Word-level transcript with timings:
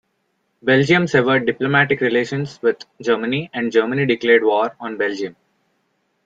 Belgium 0.63 1.05
severed 1.05 1.45
diplomatic 1.45 2.01
relations 2.01 2.59
with 2.63 2.85
Germany 3.03 3.51
and 3.53 3.71
Germany 3.71 4.07
declared 4.07 4.43
war 4.43 4.75
on 4.79 4.97
Belgium. 4.97 5.35